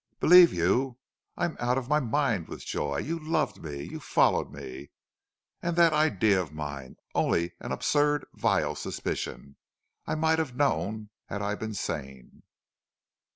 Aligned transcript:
"Believe 0.19 0.51
you?... 0.51 0.97
I'm 1.37 1.55
out 1.59 1.77
of 1.77 1.87
my 1.87 1.99
mind 1.99 2.47
with 2.47 2.65
joy.... 2.65 2.97
You 2.97 3.19
loved 3.19 3.61
me! 3.61 3.83
You 3.83 3.99
followed 3.99 4.51
me!... 4.51 4.89
And 5.61 5.75
that 5.75 5.93
idea 5.93 6.41
of 6.41 6.51
mine 6.51 6.95
only 7.13 7.53
an 7.59 7.71
absurd, 7.71 8.25
vile 8.33 8.73
suspicion! 8.73 9.57
I 10.07 10.15
might 10.15 10.39
have 10.39 10.55
known 10.55 11.11
had 11.27 11.43
I 11.43 11.53
been 11.53 11.75
sane!" 11.75 12.41